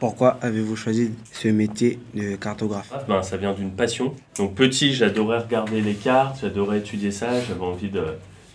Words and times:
Pourquoi 0.00 0.38
avez-vous 0.42 0.76
choisi 0.76 1.12
ce 1.30 1.48
métier 1.48 2.00
de 2.14 2.34
cartographe 2.34 2.90
ah, 2.92 3.04
ben, 3.06 3.22
Ça 3.22 3.36
vient 3.36 3.52
d'une 3.52 3.70
passion. 3.70 4.14
Donc 4.38 4.54
petit, 4.54 4.94
j'adorais 4.94 5.38
regarder 5.38 5.80
les 5.80 5.94
cartes, 5.94 6.38
j'adorais 6.40 6.78
étudier 6.78 7.12
ça, 7.12 7.40
j'avais 7.40 7.60
envie 7.60 7.90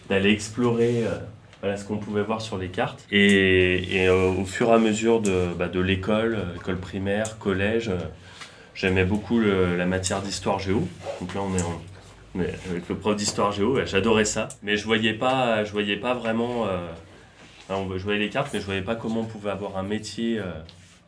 d'aller 0.10 0.32
explorer 0.32 1.06
voilà, 1.66 1.78
ce 1.78 1.86
qu'on 1.86 1.98
pouvait 1.98 2.22
voir 2.22 2.42
sur 2.42 2.60
les 2.60 2.68
cartes. 2.68 3.06
Et, 3.12 4.08
euh, 4.08 4.30
au 4.30 4.46
fur 4.46 4.70
et 4.70 4.74
à 4.74 4.78
mesure 4.78 5.20
de, 5.20 5.48
bah, 5.58 5.68
l'école, 5.74 6.36
euh, 6.36 6.56
école 6.56 6.78
primaire, 6.78 7.40
collège, 7.40 7.90
euh, 7.90 7.98
j'aimais 8.76 9.04
beaucoup 9.04 9.40
la 9.40 9.86
matière 9.88 10.22
d'histoire 10.22 10.60
géo. 10.60 10.88
Donc 11.20 11.34
là, 11.34 11.42
on 11.42 11.58
est 11.58 11.64
en, 11.64 11.82
avec 12.70 12.88
le 12.88 12.96
prof 12.96 13.16
d'histoire 13.16 13.52
géo, 13.52 13.80
j'adorais 13.84 14.26
ça. 14.26 14.48
Mais 14.62 14.78
je 14.78 14.86
voyais 14.86 15.14
pas, 15.14 15.64
je 15.64 15.72
voyais 15.72 15.96
pas 15.96 16.14
vraiment. 16.14 16.68
je 17.70 18.04
voyais 18.04 18.20
les 18.20 18.30
cartes, 18.30 18.50
mais 18.54 18.60
je 18.60 18.66
voyais 18.66 18.84
pas 18.84 18.96
comment 18.96 19.22
on 19.22 19.26
pouvait 19.26 19.50
avoir 19.50 19.78
un 19.78 19.84
métier 19.84 20.40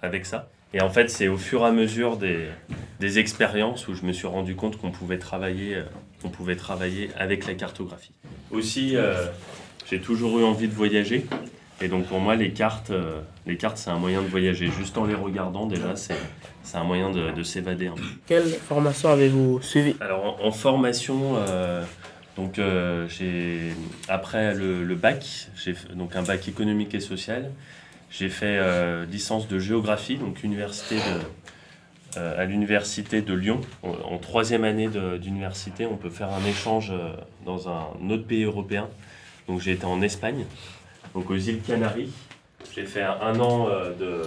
avec 0.02 0.26
ça. 0.26 0.50
Et 0.74 0.82
en 0.82 0.90
fait, 0.90 1.10
c'est 1.10 1.28
au 1.28 1.38
fur 1.38 1.62
et 1.62 1.66
à 1.66 1.72
mesure 1.72 2.18
des, 2.18 2.48
des 3.00 3.20
expériences 3.20 3.88
où 3.88 3.94
je 3.94 4.04
me 4.04 4.12
suis 4.12 4.28
rendu 4.28 4.56
compte 4.56 4.78
qu'on 4.78 4.92
pouvait 4.92 5.18
travailler, 5.18 5.82
on 6.24 6.30
pouvait 6.30 6.58
travailler 6.58 7.10
avec 7.18 7.48
la 7.48 7.54
cartographie. 7.54 8.12
Aussi, 8.52 8.96
j'ai 9.90 10.02
toujours 10.02 10.40
eu 10.40 10.44
envie 10.44 10.68
de 10.68 10.74
voyager. 10.74 11.26
Et 11.80 11.88
donc 11.88 12.06
pour 12.06 12.20
moi, 12.20 12.36
les 12.36 12.52
cartes, 12.52 12.90
euh, 12.90 13.22
les 13.46 13.56
cartes 13.56 13.78
c'est 13.78 13.92
un 13.92 14.00
moyen 14.00 14.22
de 14.22 14.28
voyager. 14.28 14.68
Juste 14.68 14.98
en 14.98 15.06
les 15.06 15.14
regardant, 15.14 15.68
déjà, 15.68 15.96
c'est, 15.96 16.18
c'est 16.64 16.78
un 16.78 16.84
moyen 16.84 17.12
de, 17.12 17.32
de 17.32 17.44
s'évader. 17.44 17.92
Quelle 18.26 18.48
formation 18.48 19.10
avez-vous 19.10 19.62
suivi 19.62 19.96
Alors 20.00 20.40
en, 20.44 20.52
formation, 20.52 21.36
euh, 21.38 21.84
donc, 22.36 22.58
euh, 22.58 23.08
j'ai, 23.10 23.74
après 24.08 24.56
le, 24.56 24.84
le, 24.84 24.96
bac, 24.96 25.50
j'ai 25.56 25.76
donc 25.94 26.16
un 26.16 26.24
bac 26.24 26.48
économique 26.48 26.96
et 26.96 27.00
social, 27.00 27.52
j'ai 28.10 28.30
fait 28.30 28.60
licence 29.06 29.48
de 29.48 29.60
géographie, 29.60 30.16
donc 30.16 30.44
université 30.44 30.96
de, 30.96 32.20
à 32.20 32.46
l'université 32.46 33.22
de 33.22 33.34
Lyon. 33.34 33.62
En, 33.84 34.18
troisième 34.18 34.64
année 34.64 34.90
d'université, 35.20 35.86
on 35.86 35.98
peut 35.98 36.10
faire 36.10 36.30
un 36.30 36.46
échange 36.46 36.94
dans 37.46 37.70
un 37.70 38.10
autre 38.10 38.26
pays 38.26 38.44
européen. 38.44 38.88
Donc 39.48 39.62
j'ai 39.62 39.72
été 39.72 39.86
en 39.86 40.02
Espagne, 40.02 40.46
donc 41.14 41.30
aux 41.30 41.36
îles 41.36 41.62
Canaries. 41.62 42.12
J'ai 42.76 42.86
fait 42.86 43.04
un 43.04 43.40
an 43.40 43.68
euh, 43.70 44.24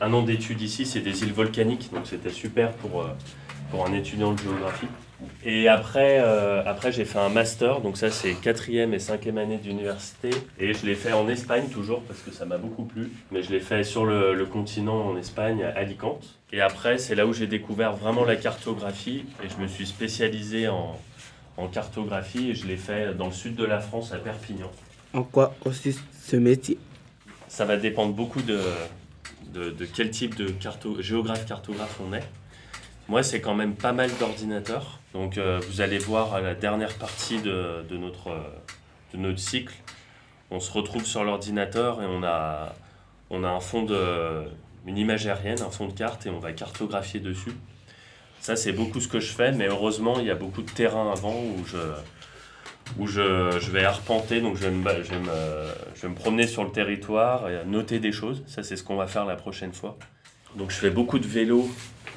un 0.00 0.12
an 0.12 0.22
d'études 0.22 0.60
ici, 0.60 0.86
c'est 0.86 1.00
des 1.00 1.22
îles 1.22 1.32
volcaniques, 1.32 1.90
donc 1.92 2.06
c'était 2.06 2.30
super 2.30 2.72
pour, 2.72 3.02
euh, 3.02 3.08
pour 3.70 3.86
un 3.86 3.92
étudiant 3.92 4.32
de 4.32 4.38
géographie. 4.38 4.88
Et 5.44 5.68
après, 5.68 6.18
euh, 6.20 6.62
après 6.66 6.90
j'ai 6.92 7.04
fait 7.04 7.18
un 7.18 7.28
master, 7.28 7.80
donc 7.80 7.96
ça 7.96 8.10
c'est 8.10 8.34
quatrième 8.34 8.92
et 8.94 8.98
cinquième 8.98 9.38
année 9.38 9.58
d'université, 9.58 10.30
et 10.58 10.74
je 10.74 10.84
l'ai 10.84 10.94
fait 10.94 11.12
en 11.12 11.28
Espagne 11.28 11.68
toujours 11.68 12.02
parce 12.02 12.20
que 12.20 12.32
ça 12.32 12.44
m'a 12.44 12.58
beaucoup 12.58 12.84
plu, 12.84 13.10
mais 13.30 13.42
je 13.42 13.50
l'ai 13.50 13.60
fait 13.60 13.84
sur 13.84 14.04
le, 14.04 14.34
le, 14.34 14.46
continent 14.46 15.08
en 15.08 15.16
Espagne, 15.16 15.62
à 15.62 15.68
Alicante. 15.78 16.38
Et 16.52 16.60
après, 16.60 16.98
c'est 16.98 17.14
là 17.14 17.26
où 17.26 17.32
j'ai 17.32 17.46
découvert 17.46 17.94
vraiment 17.94 18.24
la 18.24 18.36
cartographie, 18.36 19.24
et 19.44 19.48
je 19.48 19.62
me 19.62 19.68
suis 19.68 19.86
spécialisé 19.86 20.68
en, 20.68 20.98
en 21.56 21.68
cartographie 21.68 22.50
et 22.50 22.54
je 22.54 22.66
l'ai 22.66 22.76
fait 22.76 23.14
dans 23.14 23.26
le 23.26 23.32
sud 23.32 23.54
de 23.54 23.64
la 23.64 23.80
France, 23.80 24.12
à 24.12 24.16
Perpignan. 24.16 24.70
En 25.12 25.22
quoi 25.22 25.54
aussi 25.64 25.96
ce 26.26 26.36
métier? 26.36 26.78
Ça 27.48 27.64
va 27.64 27.76
dépendre 27.76 28.14
beaucoup 28.14 28.42
de, 28.42 28.60
de, 29.52 29.84
quel 29.84 30.10
type 30.10 30.34
de 30.34 30.48
carto, 30.48 31.00
géographe 31.00 31.46
cartographe 31.46 32.00
on 32.04 32.12
est. 32.12 32.24
Moi, 33.08 33.22
c'est 33.22 33.40
quand 33.40 33.54
même 33.54 33.74
pas 33.74 33.92
mal 33.92 34.10
d'ordinateurs. 34.18 34.98
Donc, 35.12 35.36
euh, 35.36 35.60
vous 35.68 35.80
allez 35.80 35.98
voir 35.98 36.34
à 36.34 36.40
la 36.40 36.54
dernière 36.54 36.94
partie 36.94 37.40
de, 37.40 37.84
de, 37.88 37.96
notre, 37.96 38.30
de 39.12 39.18
notre 39.18 39.38
cycle, 39.38 39.74
on 40.50 40.60
se 40.60 40.72
retrouve 40.72 41.04
sur 41.04 41.24
l'ordinateur 41.24 42.02
et 42.02 42.06
on 42.06 42.22
a, 42.22 42.74
on 43.30 43.44
a 43.44 43.48
un 43.48 43.60
fond 43.60 43.82
de, 43.82 44.44
une 44.86 44.98
image 44.98 45.26
aérienne, 45.26 45.60
un 45.62 45.70
fond 45.70 45.88
de 45.88 45.92
carte 45.92 46.26
et 46.26 46.30
on 46.30 46.38
va 46.38 46.52
cartographier 46.52 47.20
dessus. 47.20 47.52
Ça, 48.40 48.56
c'est 48.56 48.72
beaucoup 48.72 49.00
ce 49.00 49.08
que 49.08 49.20
je 49.20 49.32
fais, 49.32 49.52
mais 49.52 49.68
heureusement, 49.68 50.18
il 50.18 50.26
y 50.26 50.30
a 50.30 50.34
beaucoup 50.34 50.62
de 50.62 50.70
terrain 50.70 51.10
avant 51.10 51.34
où 51.34 51.64
je, 51.66 51.78
où 52.98 53.06
je, 53.06 53.58
je 53.58 53.70
vais 53.70 53.84
arpenter, 53.84 54.40
donc 54.40 54.56
je 54.56 54.64
vais, 54.64 54.70
me, 54.70 55.02
je, 55.02 55.10
vais 55.10 55.18
me, 55.18 55.66
je 55.94 56.02
vais 56.02 56.08
me 56.08 56.14
promener 56.14 56.46
sur 56.46 56.62
le 56.62 56.70
territoire 56.70 57.48
et 57.48 57.64
noter 57.64 58.00
des 58.00 58.12
choses. 58.12 58.42
Ça, 58.46 58.62
c'est 58.62 58.76
ce 58.76 58.84
qu'on 58.84 58.96
va 58.96 59.06
faire 59.06 59.24
la 59.24 59.36
prochaine 59.36 59.72
fois. 59.72 59.96
Donc, 60.56 60.70
je 60.70 60.76
fais 60.76 60.90
beaucoup 60.90 61.18
de 61.18 61.26
vélo, 61.26 61.62
euh, 61.62 62.13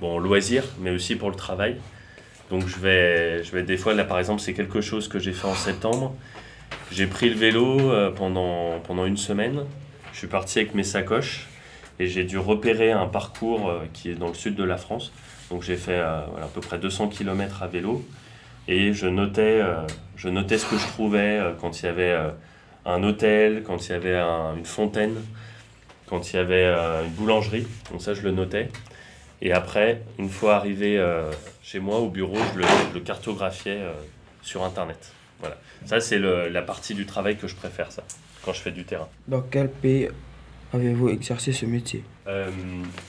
bon, 0.00 0.18
loisir, 0.18 0.64
mais 0.80 0.90
aussi 0.90 1.16
pour 1.16 1.30
le 1.30 1.36
travail. 1.36 1.76
Donc, 2.50 2.66
je 2.66 2.78
vais, 2.78 3.44
je 3.44 3.52
vais 3.52 3.62
des 3.62 3.76
fois, 3.76 3.94
là 3.94 4.04
par 4.04 4.18
exemple, 4.18 4.40
c'est 4.40 4.54
quelque 4.54 4.80
chose 4.80 5.08
que 5.08 5.18
j'ai 5.18 5.32
fait 5.32 5.46
en 5.46 5.54
septembre. 5.54 6.14
J'ai 6.90 7.06
pris 7.06 7.30
le 7.30 7.36
vélo 7.36 7.92
euh, 7.92 8.10
pendant, 8.10 8.80
pendant 8.80 9.06
une 9.06 9.16
semaine. 9.16 9.64
Je 10.12 10.18
suis 10.18 10.26
parti 10.26 10.58
avec 10.58 10.74
mes 10.74 10.82
sacoches 10.82 11.48
et 12.00 12.06
j'ai 12.06 12.24
dû 12.24 12.38
repérer 12.38 12.90
un 12.90 13.06
parcours 13.06 13.68
euh, 13.68 13.84
qui 13.92 14.10
est 14.10 14.14
dans 14.14 14.28
le 14.28 14.34
sud 14.34 14.56
de 14.56 14.64
la 14.64 14.76
France. 14.76 15.12
Donc 15.50 15.62
j'ai 15.62 15.76
fait 15.76 15.98
euh, 15.98 16.20
à 16.42 16.48
peu 16.52 16.60
près 16.60 16.78
200 16.78 17.08
km 17.08 17.62
à 17.62 17.68
vélo 17.68 18.04
et 18.66 18.92
je 18.92 19.06
notais, 19.06 19.60
euh, 19.60 19.76
je 20.16 20.28
notais 20.28 20.58
ce 20.58 20.66
que 20.66 20.78
je 20.78 20.86
trouvais 20.86 21.40
quand 21.60 21.80
il 21.80 21.86
y 21.86 21.88
avait 21.88 22.16
un 22.86 23.02
hôtel, 23.02 23.62
quand 23.64 23.86
il 23.86 23.92
y 23.92 23.94
avait 23.94 24.18
une 24.18 24.64
fontaine, 24.64 25.16
quand 26.10 26.32
il 26.32 26.36
y 26.36 26.38
avait 26.38 26.66
une 26.66 27.10
boulangerie. 27.12 27.66
Donc 27.90 28.02
ça, 28.02 28.12
je 28.12 28.20
le 28.22 28.32
notais. 28.32 28.68
Et 29.40 29.52
après, 29.52 30.02
une 30.18 30.28
fois 30.28 30.56
arrivé 30.56 31.02
chez 31.62 31.78
moi 31.78 31.98
au 32.00 32.10
bureau, 32.10 32.36
je 32.52 32.58
le, 32.58 32.66
le 32.92 33.00
cartographiais 33.00 33.80
sur 34.42 34.64
Internet. 34.64 35.12
Voilà. 35.38 35.56
Ça, 35.86 36.00
c'est 36.00 36.18
la 36.18 36.62
partie 36.62 36.94
du 36.94 37.06
travail 37.06 37.36
que 37.36 37.46
je 37.46 37.54
préfère, 37.54 37.90
ça, 37.90 38.02
quand 38.44 38.52
je 38.52 38.60
fais 38.60 38.70
du 38.70 38.84
terrain. 38.84 39.08
Dans 39.28 39.40
quel 39.40 39.70
pays 39.70 40.08
avez-vous 40.72 41.08
exercé 41.08 41.52
ce 41.52 41.66
métier? 41.66 42.04
Euh, 42.26 42.50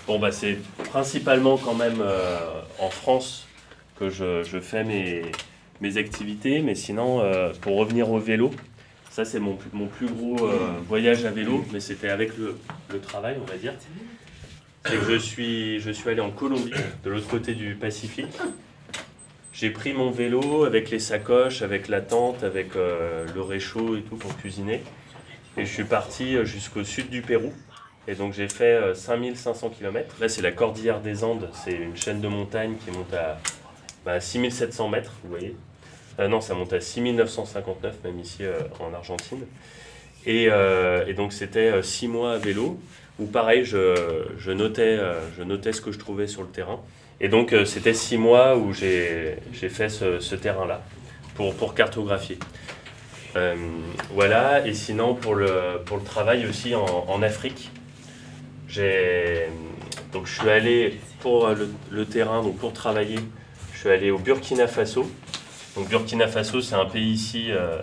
Bon, 0.07 0.19
bah, 0.19 0.31
c'est 0.31 0.57
principalement 0.90 1.57
quand 1.57 1.75
même 1.75 2.00
euh, 2.01 2.38
en 2.79 2.90
France 2.90 3.47
que 4.00 4.09
je, 4.09 4.44
je, 4.44 4.59
fais 4.59 4.84
mes, 4.84 5.23
mes 5.79 5.97
activités, 5.97 6.61
mais 6.61 6.75
sinon, 6.75 7.22
euh, 7.22 7.51
pour 7.61 7.78
revenir 7.78 8.09
au 8.09 8.19
vélo, 8.19 8.51
ça 9.11 9.25
c'est 9.25 9.39
mon, 9.39 9.55
plus 9.55 10.07
gros 10.07 10.49
voyage 10.88 11.25
à 11.25 11.31
vélo, 11.31 11.63
mais 11.72 11.79
c'était 11.79 12.09
avec 12.09 12.31
le, 12.38 12.55
travail, 13.01 13.38
on 13.39 13.45
va 13.45 13.57
dire. 13.57 13.73
C'est 14.85 14.97
que 14.97 15.05
je 15.05 15.17
suis, 15.17 16.09
allé 16.09 16.22
en 16.22 16.31
Colombie, 16.31 16.72
de 17.03 17.09
l'autre 17.09 17.27
côté 17.27 17.53
du 17.53 17.75
Pacifique. 17.75 18.35
J'ai 19.53 19.69
pris 19.69 19.94
mon 19.94 20.09
vélo 20.09 20.63
avec 20.63 20.89
les 20.89 20.99
sacoches, 20.99 21.61
avec 21.61 21.88
la 21.88 22.01
tente, 22.01 22.44
avec 22.44 22.73
le 22.73 23.41
réchaud 23.41 23.97
et 23.97 24.01
tout 24.01 24.16
pour 24.16 24.35
cuisiner. 24.38 24.81
Et 25.57 25.66
je 25.66 25.72
suis 25.72 25.83
parti 25.83 26.35
euh, 26.35 26.45
jusqu'au 26.45 26.83
sud 26.83 27.09
du 27.09 27.22
Pérou. 27.22 27.53
Et 28.07 28.16
donc 28.16 28.33
j'ai 28.33 28.47
fait 28.47 28.95
5500 28.95 29.67
euh, 29.67 29.69
km. 29.78 30.16
Là 30.19 30.29
c'est 30.29 30.41
la 30.41 30.51
Cordillère 30.51 31.01
des 31.01 31.23
Andes, 31.23 31.49
c'est 31.53 31.73
une 31.73 31.95
chaîne 31.95 32.22
de 32.22 32.28
montagne 32.28 32.75
qui 32.83 32.91
monte 32.91 33.13
à 33.13 33.38
bah, 34.05 34.19
6700 34.19 34.89
mètres, 34.89 35.11
vous 35.23 35.29
voyez. 35.29 35.55
Euh, 36.19 36.27
non, 36.27 36.41
ça 36.41 36.53
monte 36.53 36.73
à 36.73 36.81
6959 36.81 37.95
même 38.03 38.19
ici 38.19 38.44
en 38.79 38.94
Argentine. 38.94 39.45
Et, 40.25 40.49
et 41.07 41.13
donc 41.13 41.33
c'était 41.33 41.81
6 41.81 42.07
mois 42.07 42.33
à 42.33 42.38
vélo, 42.38 42.79
où 43.19 43.25
pareil, 43.25 43.66
je, 43.66 44.51
notais, 44.51 44.99
je 45.35 45.41
notais 45.41 45.73
ce 45.73 45.81
que 45.81 45.91
je 45.91 45.97
trouvais 45.97 46.27
sur 46.27 46.44
le 46.44 46.47
terrain. 46.47 46.79
Et 47.19 47.27
donc 47.27 47.55
c'était 47.66 47.95
6 47.95 48.17
mois 48.17 48.55
où 48.55 48.72
j'ai 48.72 49.38
fait 49.51 49.89
ce, 49.89 50.35
terrain-là 50.35 50.83
pour, 51.33 51.55
pour 51.55 51.73
cartographier. 51.73 52.38
Euh, 53.35 53.55
voilà, 54.13 54.66
et 54.67 54.73
sinon 54.73 55.16
pour 55.16 55.35
le, 55.35 55.81
pour 55.85 55.97
le 55.97 56.03
travail 56.03 56.45
aussi 56.45 56.75
en, 56.75 57.22
Afrique, 57.22 57.69
donc 60.11 60.25
je 60.25 60.39
suis 60.39 60.49
allé 60.49 60.99
pour 61.22 61.47
le, 61.49 61.69
le, 61.91 62.05
terrain, 62.05 62.41
donc 62.41 62.57
pour 62.57 62.73
travailler, 62.73 63.19
je 63.73 63.79
suis 63.79 63.89
allé 63.89 64.11
au 64.11 64.17
Burkina 64.17 64.67
Faso. 64.67 65.09
Donc 65.76 65.88
Burkina 65.88 66.28
Faso, 66.28 66.62
c'est 66.62 66.76
un 66.76 66.86
pays 66.86 67.12
ici 67.12 67.48
euh, 67.50 67.82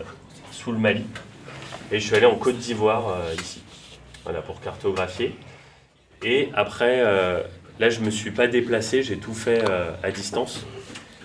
sous 0.52 0.72
le 0.72 0.78
Mali, 0.78 1.04
et 1.90 1.98
je 1.98 2.06
suis 2.06 2.14
allé 2.14 2.26
en 2.26 2.34
Côte 2.34 2.58
d'Ivoire 2.58 3.08
euh, 3.08 3.34
ici, 3.40 3.62
voilà 4.24 4.42
pour 4.42 4.60
cartographier. 4.60 5.34
Et 6.22 6.50
après, 6.54 7.00
euh, 7.00 7.40
là 7.78 7.88
je 7.88 8.00
me 8.00 8.10
suis 8.10 8.30
pas 8.30 8.46
déplacé, 8.46 9.02
j'ai 9.02 9.16
tout 9.16 9.32
fait 9.32 9.64
à 10.02 10.10
distance, 10.10 10.66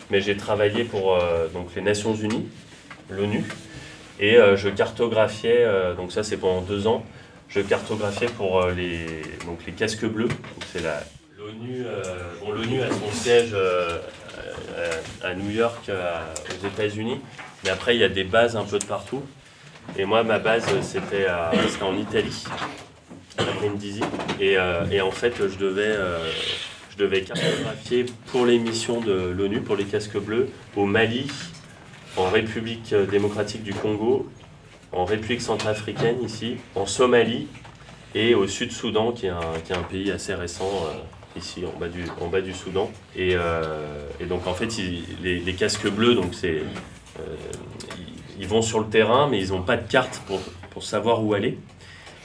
mais 0.09 0.21
j'ai 0.21 0.37
travaillé 0.37 0.85
pour 0.85 1.19
donc 1.53 1.75
les 1.75 1.81
Nations 1.81 2.15
Unies, 2.15 2.47
l'ONU. 3.09 3.43
Et 4.19 4.37
je 4.55 4.69
cartographiais, 4.69 5.67
donc 5.97 6.11
ça 6.11 6.23
c'est 6.23 6.37
pendant 6.37 6.61
deux 6.61 6.87
ans, 6.87 7.03
je 7.49 7.59
cartographiais 7.59 8.27
pour 8.27 8.67
les, 8.67 9.23
donc 9.45 9.65
les 9.65 9.73
casques 9.73 10.05
bleus. 10.05 10.29
C'est 10.71 10.83
l'ONU, 11.37 11.83
l'ONU 12.47 12.81
a 12.83 12.89
son 12.89 13.11
siège 13.11 13.55
à 15.23 15.33
New 15.35 15.49
York, 15.51 15.89
aux 15.89 16.67
États-Unis, 16.67 17.19
mais 17.63 17.69
après 17.69 17.95
il 17.95 17.99
y 18.01 18.03
a 18.03 18.09
des 18.09 18.23
bases 18.23 18.55
un 18.55 18.63
peu 18.63 18.79
de 18.79 18.85
partout. 18.85 19.23
Et 19.97 20.05
moi, 20.05 20.23
ma 20.23 20.39
base, 20.39 20.65
c'était, 20.81 21.27
c'était 21.69 21.83
en 21.83 21.97
Italie, 21.97 22.43
à 23.37 23.43
Brindisi. 23.59 24.01
Et, 24.39 24.55
et, 24.91 25.01
en 25.01 25.11
fait, 25.11 25.33
je 25.37 25.57
devais, 25.57 25.93
je 26.89 26.97
devais 26.97 27.21
cartographier 27.21 28.05
pour 28.27 28.45
les 28.45 28.59
missions 28.59 29.01
de 29.01 29.11
l'ONU, 29.37 29.59
pour 29.59 29.75
les 29.75 29.83
casques 29.83 30.17
bleus, 30.17 30.47
au 30.77 30.85
Mali, 30.85 31.29
en 32.15 32.29
République 32.29 32.95
démocratique 33.11 33.63
du 33.63 33.73
Congo, 33.73 34.29
en 34.93 35.03
République 35.05 35.41
centrafricaine 35.41 36.23
ici, 36.23 36.57
en 36.75 36.85
Somalie 36.85 37.47
et 38.15 38.35
au 38.35 38.47
Sud-Soudan, 38.47 39.11
qui, 39.11 39.25
est 39.25 39.29
un- 39.31 39.83
pays 39.89 40.11
assez 40.11 40.33
récent, 40.35 40.69
euh, 40.87 40.97
ici 41.35 41.63
en 41.65 41.77
bas 41.79 41.87
du, 41.87 42.03
en 42.19 42.27
bas 42.27 42.41
du 42.41 42.53
Soudan. 42.53 42.91
Et, 43.15 43.31
euh, 43.35 44.07
et 44.19 44.25
donc 44.25 44.47
en 44.47 44.53
fait, 44.53 44.69
les, 45.21 45.39
les 45.39 45.53
casques 45.53 45.87
bleus, 45.89 46.15
donc 46.15 46.33
c'est, 46.33 46.61
euh, 47.19 47.35
ils, 48.39 48.47
vont 48.47 48.61
sur 48.61 48.79
le 48.79 48.87
terrain, 48.87 49.27
mais 49.29 49.39
ils 49.39 49.49
n'ont 49.49 49.61
pas 49.61 49.77
de 49.77 49.87
carte 49.87 50.21
pour, 50.27 50.39
pour 50.71 50.83
savoir 50.83 51.23
où 51.23 51.33
aller. 51.33 51.57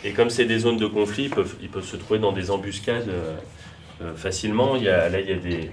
Et 0.04 0.12
comme 0.12 0.30
c'est 0.30 0.44
des 0.44 0.60
zones 0.60 0.76
de 0.76 0.86
conflit, 0.86 1.24
ils 1.24 1.30
peuvent, 1.30 1.56
ils 1.60 1.68
peuvent 1.68 1.84
se 1.84 1.96
trouver 1.96 2.18
dans 2.18 2.32
des 2.32 2.50
embuscades 2.50 3.08
euh, 3.08 4.14
facilement. 4.14 4.76
Il 4.76 4.84
y 4.84 4.88
a, 4.88 5.08
là, 5.08 5.20
il 5.20 5.28
y 5.28 5.32
a 5.32 5.36
des, 5.36 5.70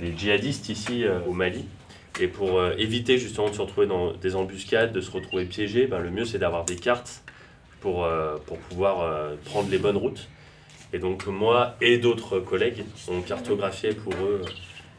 des 0.00 0.16
djihadistes 0.16 0.68
ici 0.68 1.04
au 1.26 1.32
Mali. 1.32 1.64
Et 2.20 2.28
pour 2.28 2.62
éviter 2.78 3.18
justement 3.18 3.48
de 3.48 3.54
se 3.54 3.60
retrouver 3.60 3.86
dans 3.86 4.12
des 4.12 4.36
embuscades, 4.36 4.92
de 4.92 5.00
se 5.00 5.10
retrouver 5.10 5.46
piégé, 5.46 5.86
ben, 5.86 5.98
le 5.98 6.10
mieux 6.10 6.24
c'est 6.24 6.38
d'avoir 6.38 6.64
des 6.64 6.76
cartes 6.76 7.24
pour, 7.80 8.06
pour 8.46 8.58
pouvoir 8.58 9.34
prendre 9.44 9.70
les 9.70 9.78
bonnes 9.78 9.96
routes. 9.96 10.28
Et 10.92 10.98
donc 10.98 11.26
moi 11.26 11.74
et 11.80 11.98
d'autres 11.98 12.38
collègues 12.40 12.84
ont 13.08 13.20
cartographié 13.22 13.92
pour 13.94 14.12
eux 14.14 14.42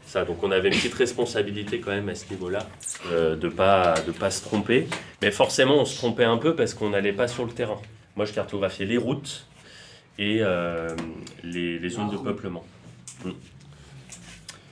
ça. 0.06 0.24
Donc 0.24 0.42
on 0.42 0.50
avait 0.50 0.68
une 0.68 0.74
petite 0.74 0.94
responsabilité 0.94 1.80
quand 1.80 1.90
même 1.92 2.08
à 2.08 2.14
ce 2.14 2.28
niveau-là, 2.30 2.66
euh, 3.12 3.36
de 3.36 3.46
ne 3.46 3.52
pas, 3.52 3.94
de 4.06 4.12
pas 4.12 4.30
se 4.30 4.42
tromper. 4.42 4.86
Mais 5.22 5.30
forcément 5.30 5.76
on 5.78 5.84
se 5.84 5.96
trompait 5.96 6.24
un 6.24 6.36
peu 6.36 6.54
parce 6.54 6.74
qu'on 6.74 6.90
n'allait 6.90 7.12
pas 7.12 7.28
sur 7.28 7.44
le 7.44 7.52
terrain. 7.52 7.80
Moi 8.16 8.26
je 8.26 8.32
cartographiais 8.32 8.86
les 8.86 8.98
routes 8.98 9.46
et 10.18 10.38
euh, 10.40 10.88
les, 11.42 11.78
les 11.78 11.88
zones 11.88 12.10
de 12.10 12.16
peuplement. 12.16 12.64
Mm. 13.24 13.30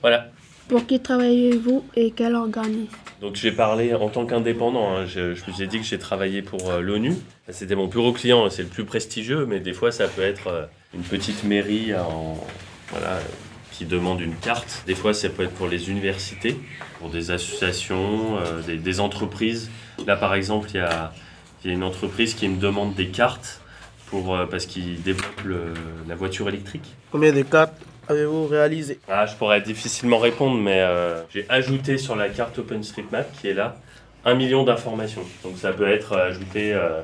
Voilà. 0.01 0.29
Pour 0.67 0.85
qui 0.85 0.99
travaillez-vous 0.99 1.83
et 1.95 2.11
quel 2.11 2.35
organisme 2.35 2.95
Donc 3.21 3.35
j'ai 3.35 3.51
parlé 3.51 3.93
en 3.93 4.09
tant 4.09 4.25
qu'indépendant. 4.25 4.95
hein. 4.97 5.05
Je, 5.05 5.33
je 5.33 5.43
vous 5.45 5.61
ai 5.61 5.67
dit 5.67 5.79
que 5.79 5.85
j'ai 5.85 5.99
travaillé 5.99 6.41
pour 6.41 6.69
euh, 6.69 6.79
l'ONU. 6.81 7.13
C'était 7.49 7.75
mon 7.75 7.87
plus 7.89 7.99
gros 7.99 8.13
client, 8.13 8.49
c'est 8.49 8.63
le 8.63 8.69
plus 8.69 8.85
prestigieux, 8.85 9.45
mais 9.45 9.59
des 9.59 9.73
fois 9.73 9.91
ça 9.91 10.07
peut 10.07 10.21
être 10.21 10.47
euh, 10.47 10.65
une 10.93 11.01
petite 11.01 11.43
mairie 11.43 11.93
en, 11.95 12.37
voilà, 12.89 13.19
qui 13.71 13.85
demande 13.85 14.21
une 14.21 14.35
carte. 14.35 14.83
Des 14.85 14.95
fois 14.95 15.13
ça 15.13 15.29
peut 15.29 15.43
être 15.43 15.53
pour 15.53 15.67
les 15.67 15.89
universités, 15.89 16.55
pour 16.99 17.09
des 17.09 17.31
associations, 17.31 18.37
euh, 18.37 18.61
des, 18.61 18.77
des 18.77 18.99
entreprises. 18.99 19.69
Là 20.05 20.15
par 20.15 20.35
exemple, 20.35 20.69
il 20.73 20.77
y 20.77 20.79
a, 20.79 21.11
y 21.65 21.69
a 21.69 21.71
une 21.73 21.83
entreprise 21.83 22.33
qui 22.33 22.47
me 22.47 22.59
demande 22.59 22.93
des 22.95 23.07
cartes 23.07 23.61
pour, 24.07 24.35
euh, 24.35 24.45
parce 24.45 24.65
qu'ils 24.65 25.01
développent 25.01 25.43
le- 25.43 25.73
la 26.07 26.15
voiture 26.15 26.47
électrique. 26.49 26.93
Combien 27.11 27.31
de 27.33 27.41
cartes 27.41 27.73
avez-vous 28.07 28.47
réalisé 28.47 28.99
Ah, 29.09 29.25
je 29.25 29.33
pourrais 29.35 29.61
difficilement 29.61 30.19
répondre, 30.19 30.59
mais 30.59 30.81
euh, 30.81 31.21
j'ai 31.33 31.45
ajouté 31.49 31.97
sur 31.97 32.15
la 32.15 32.29
carte 32.29 32.59
OpenStreetMap 32.59 33.31
qui 33.39 33.47
est 33.47 33.53
là 33.53 33.77
un 34.25 34.35
million 34.35 34.63
d'informations. 34.63 35.23
Donc 35.43 35.57
ça 35.57 35.71
peut 35.73 35.87
être 35.89 36.15
ajouté 36.15 36.73
euh, 36.73 37.01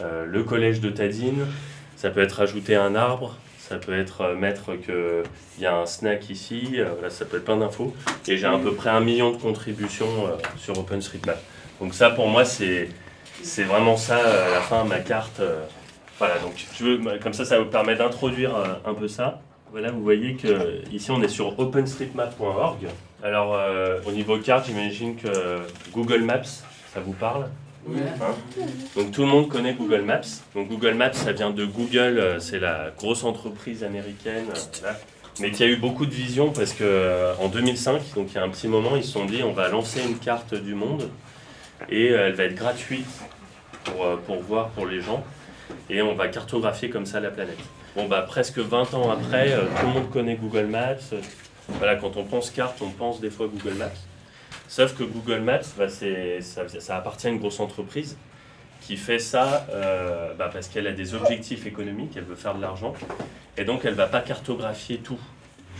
euh, 0.00 0.24
le 0.24 0.42
collège 0.44 0.80
de 0.80 0.88
Tadine, 0.90 1.46
ça 1.96 2.10
peut 2.10 2.20
être 2.20 2.40
ajouter 2.40 2.76
un 2.76 2.94
arbre, 2.94 3.36
ça 3.58 3.76
peut 3.76 3.98
être 3.98 4.20
euh, 4.20 4.36
mettre 4.36 4.76
qu'il 4.76 5.62
y 5.62 5.66
a 5.66 5.76
un 5.76 5.86
snack 5.86 6.30
ici, 6.30 6.74
euh, 6.76 7.10
ça 7.10 7.24
peut 7.24 7.38
être 7.38 7.44
plein 7.44 7.56
d'infos. 7.56 7.94
Et 8.28 8.36
j'ai 8.36 8.46
à 8.46 8.58
peu 8.58 8.72
près 8.74 8.90
un 8.90 9.00
million 9.00 9.32
de 9.32 9.38
contributions 9.38 10.26
euh, 10.26 10.36
sur 10.56 10.78
OpenStreetMap. 10.78 11.38
Donc 11.80 11.94
ça 11.94 12.10
pour 12.10 12.28
moi 12.28 12.44
c'est 12.44 12.88
c'est 13.42 13.64
vraiment 13.64 13.96
ça 13.96 14.16
à 14.16 14.50
la 14.50 14.60
fin 14.60 14.84
ma 14.84 15.00
carte. 15.00 15.42
voilà, 16.18 16.38
donc 16.38 16.54
je 16.74 16.84
veux, 16.84 17.18
comme 17.18 17.34
ça 17.34 17.44
ça 17.44 17.58
vous 17.58 17.66
permet 17.66 17.96
d'introduire 17.96 18.54
un 18.84 18.94
peu 18.94 19.08
ça. 19.08 19.40
Voilà, 19.72 19.90
vous 19.90 20.02
voyez 20.02 20.36
que 20.36 20.82
ici 20.90 21.10
on 21.10 21.22
est 21.22 21.28
sur 21.28 21.58
openstreetmap.org. 21.58 22.86
Alors 23.22 23.58
au 24.06 24.12
niveau 24.12 24.38
carte, 24.38 24.66
j'imagine 24.66 25.16
que 25.16 25.28
Google 25.92 26.22
Maps, 26.22 26.44
ça 26.94 27.00
vous 27.00 27.12
parle? 27.12 27.46
Hein 27.88 28.34
Donc 28.96 29.12
tout 29.12 29.22
le 29.22 29.28
monde 29.28 29.48
connaît 29.48 29.74
Google 29.74 30.02
Maps. 30.02 30.20
Donc 30.54 30.68
Google 30.68 30.94
Maps, 30.94 31.12
ça 31.12 31.32
vient 31.32 31.50
de 31.50 31.64
Google, 31.64 32.18
euh, 32.18 32.40
c'est 32.40 32.58
la 32.58 32.90
grosse 32.96 33.24
entreprise 33.24 33.84
américaine, 33.84 34.46
euh, 34.50 34.58
voilà. 34.80 34.98
mais 35.40 35.50
qui 35.50 35.62
a 35.62 35.66
eu 35.66 35.76
beaucoup 35.76 36.06
de 36.06 36.14
vision 36.14 36.50
parce 36.50 36.72
que 36.72 36.84
euh, 36.84 37.34
en 37.40 37.48
2005, 37.48 38.02
donc 38.14 38.28
il 38.30 38.34
y 38.34 38.38
a 38.38 38.42
un 38.42 38.48
petit 38.48 38.68
moment, 38.68 38.96
ils 38.96 39.04
se 39.04 39.12
sont 39.12 39.24
dit 39.24 39.42
on 39.42 39.52
va 39.52 39.68
lancer 39.68 40.00
une 40.02 40.18
carte 40.18 40.54
du 40.54 40.74
monde 40.74 41.08
et 41.90 42.10
euh, 42.10 42.28
elle 42.28 42.34
va 42.34 42.44
être 42.44 42.54
gratuite 42.56 43.06
pour, 43.84 44.04
euh, 44.04 44.16
pour 44.16 44.40
voir 44.42 44.68
pour 44.70 44.86
les 44.86 45.00
gens 45.00 45.22
et 45.90 46.02
on 46.02 46.14
va 46.14 46.28
cartographier 46.28 46.90
comme 46.90 47.06
ça 47.06 47.20
la 47.20 47.30
planète. 47.30 47.58
Bon 47.94 48.06
bah 48.08 48.22
presque 48.28 48.58
20 48.58 48.94
ans 48.94 49.10
après, 49.10 49.52
euh, 49.52 49.62
tout 49.80 49.86
le 49.86 49.92
monde 49.92 50.10
connaît 50.10 50.36
Google 50.36 50.66
Maps. 50.66 50.96
Euh, 51.12 51.20
Voilà, 51.78 51.96
quand 51.96 52.16
on 52.16 52.24
pense 52.24 52.50
carte, 52.50 52.80
on 52.80 52.90
pense 52.90 53.20
des 53.20 53.30
fois 53.30 53.46
Google 53.48 53.76
Maps. 53.76 53.90
Sauf 54.68 54.96
que 54.96 55.04
Google 55.04 55.40
Maps, 55.40 55.60
bah, 55.78 55.88
ça, 55.88 56.68
ça 56.68 56.96
appartient 56.96 57.26
à 57.26 57.30
une 57.30 57.38
grosse 57.38 57.60
entreprise 57.60 58.16
qui 58.80 58.96
fait 58.96 59.18
ça 59.18 59.66
euh, 59.70 60.32
bah, 60.34 60.50
parce 60.52 60.68
qu'elle 60.68 60.86
a 60.86 60.92
des 60.92 61.14
objectifs 61.14 61.66
économiques, 61.66 62.12
elle 62.16 62.24
veut 62.24 62.36
faire 62.36 62.54
de 62.54 62.60
l'argent, 62.60 62.94
et 63.56 63.64
donc 63.64 63.84
elle 63.84 63.94
va 63.94 64.06
pas 64.06 64.20
cartographier 64.20 64.98
tout. 64.98 65.18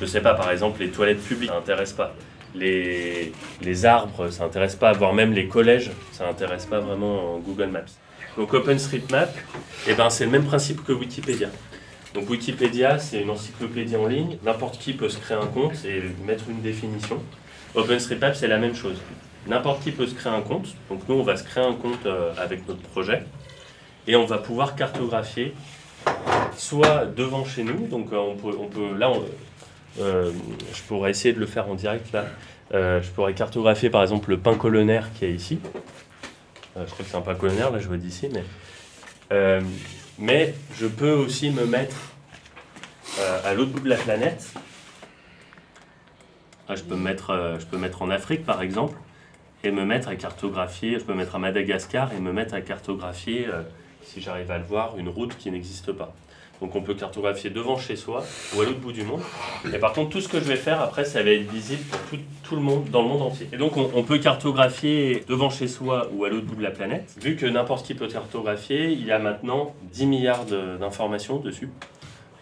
Je 0.00 0.06
sais 0.06 0.20
pas, 0.20 0.34
par 0.34 0.50
exemple, 0.50 0.80
les 0.80 0.90
toilettes 0.90 1.22
publiques, 1.22 1.50
ça 1.50 1.56
n'intéresse 1.56 1.92
pas. 1.92 2.14
Les, 2.54 3.32
les 3.62 3.84
arbres, 3.84 4.30
ça 4.30 4.44
n'intéresse 4.44 4.76
pas, 4.76 4.92
voire 4.92 5.12
même 5.12 5.32
les 5.32 5.46
collèges, 5.46 5.90
ça 6.12 6.26
n'intéresse 6.26 6.66
pas 6.66 6.80
vraiment 6.80 7.34
en 7.34 7.38
Google 7.38 7.68
Maps. 7.68 7.84
Donc 8.36 8.52
OpenStreetMap, 8.52 9.34
eh 9.86 9.94
ben, 9.94 10.10
c'est 10.10 10.24
le 10.24 10.30
même 10.30 10.44
principe 10.44 10.84
que 10.84 10.92
Wikipédia. 10.92 11.48
Donc 12.12 12.28
Wikipédia, 12.28 12.98
c'est 12.98 13.22
une 13.22 13.30
encyclopédie 13.30 13.96
en 13.96 14.06
ligne, 14.06 14.38
n'importe 14.44 14.78
qui 14.78 14.94
peut 14.94 15.08
se 15.08 15.18
créer 15.18 15.36
un 15.36 15.46
compte 15.46 15.84
et 15.84 16.02
mettre 16.26 16.44
une 16.48 16.60
définition. 16.60 17.22
OpenStreetMap, 17.76 18.34
c'est 18.34 18.48
la 18.48 18.58
même 18.58 18.74
chose. 18.74 18.96
N'importe 19.46 19.82
qui 19.84 19.92
peut 19.92 20.06
se 20.06 20.14
créer 20.14 20.32
un 20.32 20.40
compte. 20.40 20.74
Donc 20.90 21.02
nous, 21.08 21.14
on 21.16 21.22
va 21.22 21.36
se 21.36 21.44
créer 21.44 21.62
un 21.64 21.74
compte 21.74 22.04
euh, 22.06 22.32
avec 22.36 22.66
notre 22.66 22.80
projet 22.82 23.22
et 24.08 24.16
on 24.16 24.24
va 24.26 24.38
pouvoir 24.38 24.74
cartographier 24.76 25.54
soit 26.56 27.04
devant 27.06 27.44
chez 27.44 27.62
nous. 27.62 27.86
Donc 27.86 28.12
euh, 28.12 28.16
on 28.16 28.34
peut, 28.36 28.56
on 28.58 28.66
peut 28.66 28.96
là, 28.96 29.10
on- 29.10 29.24
euh, 30.00 30.32
je 30.74 30.82
pourrais 30.82 31.10
essayer 31.10 31.32
de 31.32 31.40
le 31.40 31.46
faire 31.46 31.68
en 31.68 31.74
direct 31.74 32.12
là. 32.12 32.24
Je 32.72 33.08
pourrais 33.14 33.32
cartographier 33.34 33.88
par 33.90 34.02
exemple 34.02 34.30
le 34.30 34.38
pin 34.38 34.54
colonnaire 34.56 35.12
qui 35.14 35.24
est 35.24 35.32
ici. 35.32 35.60
Je 36.76 36.84
crois 36.84 36.98
que 36.98 37.10
c'est 37.10 37.16
un 37.16 37.20
pin 37.22 37.34
colonnaire, 37.36 37.70
là 37.70 37.78
je 37.78 37.86
vois 37.86 37.96
d'ici, 37.96 38.28
mais 39.30 39.60
mais 40.18 40.52
je 40.78 40.86
peux 40.86 41.12
aussi 41.12 41.50
me 41.50 41.64
mettre 41.64 41.96
à 43.44 43.54
l'autre 43.54 43.70
bout 43.70 43.80
de 43.80 43.88
la 43.88 43.96
planète. 43.96 44.50
Ah, 46.68 46.74
je, 46.74 46.82
peux 46.82 46.96
me 46.96 47.02
mettre, 47.02 47.30
euh, 47.30 47.58
je 47.60 47.66
peux 47.66 47.76
me 47.76 47.82
mettre 47.82 48.02
en 48.02 48.10
Afrique, 48.10 48.44
par 48.44 48.60
exemple, 48.60 48.98
et 49.62 49.70
me 49.70 49.84
mettre 49.84 50.08
à 50.08 50.16
cartographier. 50.16 50.98
Je 50.98 51.04
peux 51.04 51.12
me 51.12 51.18
mettre 51.18 51.36
à 51.36 51.38
Madagascar 51.38 52.12
et 52.12 52.20
me 52.20 52.32
mettre 52.32 52.54
à 52.54 52.60
cartographier, 52.60 53.46
euh, 53.46 53.62
si 54.02 54.20
j'arrive 54.20 54.50
à 54.50 54.58
le 54.58 54.64
voir, 54.64 54.98
une 54.98 55.08
route 55.08 55.36
qui 55.36 55.50
n'existe 55.50 55.92
pas. 55.92 56.14
Donc 56.60 56.74
on 56.74 56.80
peut 56.80 56.94
cartographier 56.94 57.50
devant 57.50 57.76
chez 57.76 57.96
soi 57.96 58.24
ou 58.54 58.62
à 58.62 58.64
l'autre 58.64 58.80
bout 58.80 58.92
du 58.92 59.04
monde. 59.04 59.20
Et 59.72 59.78
par 59.78 59.92
contre, 59.92 60.10
tout 60.10 60.20
ce 60.20 60.28
que 60.28 60.38
je 60.38 60.44
vais 60.44 60.56
faire 60.56 60.80
après, 60.80 61.04
ça 61.04 61.22
va 61.22 61.30
être 61.30 61.50
visible 61.50 61.82
pour 61.84 62.00
tout, 62.08 62.18
tout 62.42 62.56
le 62.56 62.62
monde, 62.62 62.88
dans 62.90 63.02
le 63.02 63.08
monde 63.08 63.22
entier. 63.22 63.48
Et 63.52 63.58
donc 63.58 63.76
on, 63.76 64.02
peut 64.02 64.18
cartographier 64.18 65.22
devant 65.28 65.50
chez 65.50 65.68
soi 65.68 66.08
ou 66.14 66.24
à 66.24 66.30
l'autre 66.30 66.46
bout 66.46 66.54
de 66.54 66.62
la 66.62 66.70
planète. 66.70 67.14
Vu 67.20 67.36
que 67.36 67.44
n'importe 67.44 67.84
qui 67.84 67.94
peut 67.94 68.08
cartographier, 68.08 68.90
il 68.90 69.04
y 69.04 69.12
a 69.12 69.18
maintenant 69.18 69.74
10 69.92 70.06
milliards 70.06 70.46
d'informations 70.46 71.38
dessus. 71.38 71.68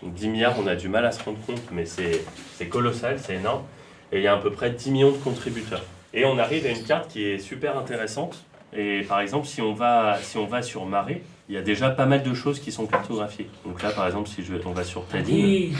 Donc 0.02 0.14
10 0.14 0.28
milliards, 0.28 0.54
on 0.62 0.66
a 0.68 0.76
du 0.76 0.88
mal 0.88 1.04
à 1.04 1.10
se 1.10 1.22
rendre 1.24 1.38
compte, 1.44 1.62
mais 1.72 1.84
c'est 1.84 2.68
colossal, 2.68 3.18
c'est 3.18 3.34
énorme. 3.34 3.64
Et 4.12 4.18
il 4.18 4.22
y 4.22 4.26
a 4.26 4.34
à 4.34 4.38
peu 4.38 4.50
près 4.50 4.70
10 4.70 4.90
millions 4.90 5.12
de 5.12 5.16
contributeurs. 5.18 5.84
Et 6.12 6.24
on 6.24 6.38
arrive 6.38 6.66
à 6.66 6.70
une 6.70 6.84
carte 6.84 7.10
qui 7.10 7.24
est 7.24 7.38
super 7.38 7.76
intéressante. 7.76 8.44
Et 8.76 9.02
par 9.08 9.20
exemple, 9.20 9.46
si 9.46 9.60
on 9.60 9.74
va, 9.74 10.18
si 10.22 10.36
on 10.38 10.46
va 10.46 10.62
sur 10.62 10.86
Marais, 10.86 11.22
il 11.48 11.54
y 11.54 11.58
a 11.58 11.62
déjà 11.62 11.90
pas 11.90 12.06
mal 12.06 12.22
de 12.22 12.34
choses 12.34 12.60
qui 12.60 12.72
sont 12.72 12.86
cartographiées. 12.86 13.48
Donc 13.64 13.82
là, 13.82 13.90
par 13.90 14.06
exemple, 14.06 14.28
si 14.28 14.42
je, 14.42 14.54
on 14.64 14.72
va 14.72 14.84
sur 14.84 15.06
Tadine, 15.06 15.74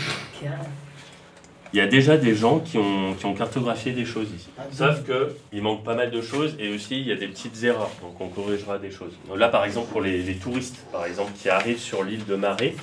il 1.72 1.78
y 1.78 1.80
a 1.80 1.86
déjà 1.86 2.16
des 2.16 2.36
gens 2.36 2.60
qui 2.60 2.78
ont, 2.78 3.14
qui 3.14 3.26
ont 3.26 3.34
cartographié 3.34 3.92
des 3.92 4.04
choses 4.04 4.28
ici. 4.32 4.48
Sauf 4.70 5.02
que 5.04 5.34
il 5.52 5.60
manque 5.60 5.82
pas 5.82 5.96
mal 5.96 6.10
de 6.12 6.20
choses 6.22 6.54
et 6.60 6.72
aussi 6.72 7.00
il 7.00 7.08
y 7.08 7.12
a 7.12 7.16
des 7.16 7.26
petites 7.26 7.64
erreurs. 7.64 7.90
Donc 8.00 8.20
on 8.20 8.28
corrigera 8.28 8.78
des 8.78 8.92
choses. 8.92 9.12
Donc 9.28 9.38
là, 9.38 9.48
par 9.48 9.64
exemple, 9.64 9.90
pour 9.90 10.00
les, 10.00 10.22
les 10.22 10.36
touristes, 10.36 10.84
par 10.92 11.04
exemple, 11.04 11.32
qui 11.36 11.48
arrivent 11.48 11.80
sur 11.80 12.04
l'île 12.04 12.24
de 12.26 12.36
Marais, 12.36 12.74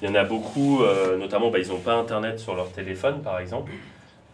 il 0.00 0.08
y 0.08 0.10
en 0.12 0.14
a 0.14 0.22
beaucoup, 0.22 0.82
euh, 0.82 1.16
notamment, 1.16 1.50
bah, 1.50 1.58
ils 1.58 1.68
n'ont 1.68 1.80
pas 1.80 1.94
internet 1.94 2.38
sur 2.38 2.54
leur 2.54 2.70
téléphone, 2.70 3.20
par 3.22 3.40
exemple. 3.40 3.72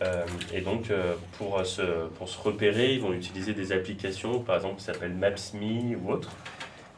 Euh, 0.02 0.24
et 0.52 0.60
donc, 0.60 0.90
euh, 0.90 1.14
pour, 1.38 1.64
se, 1.64 1.82
pour 2.18 2.28
se 2.28 2.40
repérer, 2.40 2.94
ils 2.94 3.00
vont 3.00 3.12
utiliser 3.12 3.52
des 3.52 3.72
applications, 3.72 4.40
par 4.40 4.56
exemple, 4.56 4.76
qui 4.76 4.84
s'appellent 4.84 5.14
Maps.me 5.14 5.96
ou 5.96 6.10
autre. 6.10 6.30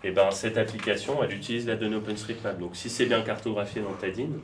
Et 0.05 0.11
ben 0.11 0.31
cette 0.31 0.57
application, 0.57 1.23
elle 1.23 1.35
utilise 1.35 1.67
la 1.67 1.75
donnée 1.75 1.97
OpenStreetMap. 1.97 2.59
Donc, 2.59 2.77
si 2.77 2.89
c'est 2.89 3.07
bien 3.07 3.23
cartographié 3.23 3.83
dans 3.83 3.93
Tadine, 3.93 4.39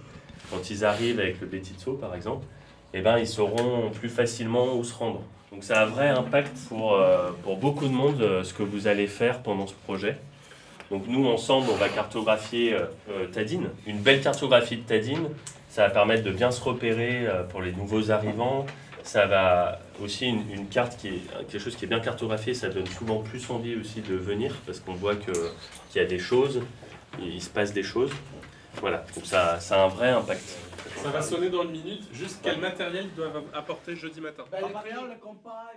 quand 0.50 0.70
ils 0.70 0.84
arrivent 0.84 1.20
avec 1.20 1.40
le 1.40 1.46
Betitso, 1.46 1.94
par 1.94 2.14
exemple, 2.14 2.46
eh 2.94 3.00
ben, 3.00 3.18
ils 3.18 3.28
sauront 3.28 3.90
plus 3.90 4.08
facilement 4.08 4.76
où 4.76 4.84
se 4.84 4.94
rendre. 4.94 5.22
Donc, 5.50 5.64
ça 5.64 5.80
a 5.80 5.84
un 5.84 5.86
vrai 5.86 6.08
impact 6.08 6.56
pour, 6.68 6.94
euh, 6.94 7.30
pour 7.42 7.56
beaucoup 7.56 7.86
de 7.86 7.92
monde, 7.92 8.20
euh, 8.20 8.42
ce 8.42 8.52
que 8.54 8.62
vous 8.62 8.86
allez 8.86 9.06
faire 9.06 9.42
pendant 9.42 9.66
ce 9.66 9.74
projet. 9.74 10.18
Donc, 10.90 11.04
nous, 11.06 11.26
ensemble, 11.26 11.68
on 11.70 11.76
va 11.76 11.88
cartographier 11.88 12.74
euh, 12.74 12.86
euh, 13.10 13.26
Tadine. 13.28 13.68
Une 13.86 13.98
belle 13.98 14.20
cartographie 14.20 14.76
de 14.76 14.82
Tadine, 14.82 15.28
ça 15.72 15.86
va 15.86 15.90
permettre 15.90 16.22
de 16.22 16.30
bien 16.30 16.50
se 16.50 16.62
repérer 16.62 17.26
euh, 17.26 17.44
pour 17.44 17.62
les 17.62 17.72
nouveaux 17.72 18.10
arrivants. 18.10 18.66
Ça 19.04 19.26
va 19.26 19.80
aussi 20.02 20.26
une, 20.28 20.50
une 20.50 20.68
carte 20.68 20.98
qui 20.98 21.08
est 21.08 21.22
quelque 21.48 21.58
chose 21.58 21.76
qui 21.76 21.86
est 21.86 21.88
bien 21.88 21.98
cartographié, 21.98 22.52
ça 22.52 22.68
donne 22.68 22.86
souvent 22.86 23.20
plus 23.20 23.48
envie 23.48 23.74
aussi 23.76 24.02
de 24.02 24.14
venir 24.14 24.54
parce 24.66 24.80
qu'on 24.80 24.92
voit 24.92 25.16
que 25.16 25.32
qu'il 25.88 26.02
y 26.02 26.04
a 26.04 26.06
des 26.06 26.18
choses, 26.18 26.60
il 27.18 27.40
se 27.40 27.48
passe 27.48 27.72
des 27.72 27.82
choses. 27.82 28.12
Voilà, 28.82 29.02
donc 29.14 29.24
ça, 29.24 29.58
ça 29.60 29.80
a 29.80 29.86
un 29.86 29.88
vrai 29.88 30.10
impact. 30.10 30.58
Ça 31.02 31.08
va 31.08 31.22
sonner 31.22 31.48
dans 31.48 31.62
une 31.62 31.70
minute. 31.70 32.02
Juste 32.12 32.40
quel 32.42 32.58
matériel 32.58 33.06
ils 33.06 33.14
doivent 33.14 33.42
apporter 33.54 33.96
jeudi 33.96 34.20
matin? 34.20 34.44
Ben, 34.52 34.60
le 34.60 34.74
crayon, 34.74 35.06
le 35.06 35.18
compas, 35.20 35.72